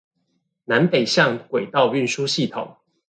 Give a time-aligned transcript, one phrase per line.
[0.65, 2.77] 南北向軌道運輸系統